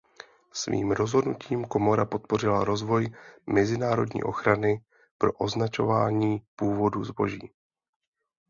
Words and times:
Svým 0.51 0.91
rozhodnutím 0.91 1.65
komora 1.65 2.05
podpořila 2.05 2.63
rozvoj 2.63 3.15
mezinárodní 3.47 4.23
ochrany 4.23 4.83
pro 5.17 5.31
označování 5.33 6.41
původu 6.55 7.03
zboží. 7.03 7.51